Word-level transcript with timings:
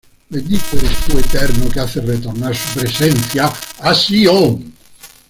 Bendito 0.31 0.77
eres 0.79 0.97
Tú, 1.05 1.19
Eterno, 1.19 1.69
que 1.69 1.79
hace 1.79 2.01
retornar 2.01 2.55
Su 2.55 2.79
Presencia 2.79 3.51
a 3.81 3.93
Sion. 3.93 4.73